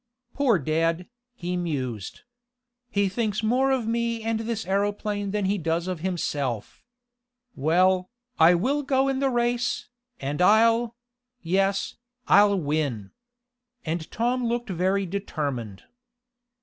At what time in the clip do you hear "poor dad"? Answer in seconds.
0.33-1.07